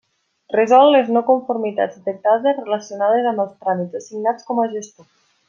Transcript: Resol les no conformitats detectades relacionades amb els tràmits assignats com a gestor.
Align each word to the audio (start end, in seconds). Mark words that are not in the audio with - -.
Resol 0.53 0.87
les 0.95 1.11
no 1.17 1.21
conformitats 1.27 1.99
detectades 1.99 2.63
relacionades 2.63 3.29
amb 3.33 3.45
els 3.45 3.53
tràmits 3.67 4.01
assignats 4.01 4.51
com 4.51 4.65
a 4.65 4.69
gestor. 4.75 5.09